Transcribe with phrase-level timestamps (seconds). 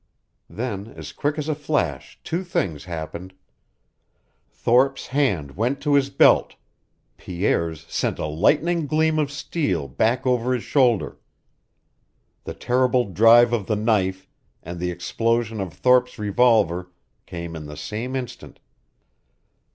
[0.49, 3.35] Then, as quick as a flash, two things happened.
[4.49, 6.55] Thorpe's hand went to his belt,
[7.17, 11.19] Pierre's sent a lightning gleam of steel back over his shoulder.
[12.45, 14.27] The terrible drive of the knife
[14.63, 16.89] and the explosion of Thorpe's revolver
[17.27, 18.59] came in the same instant.